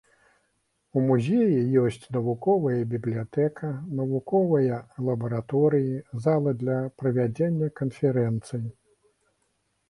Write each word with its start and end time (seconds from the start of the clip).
У 0.99 1.01
музеі 1.07 1.59
ёсць 1.81 2.05
навуковая 2.15 2.79
бібліятэка, 2.93 3.69
навуковыя 3.99 4.79
лабараторыі, 5.11 6.01
залы 6.25 6.55
для 6.63 6.79
правядзення 7.03 7.71
канферэнцый. 7.83 8.67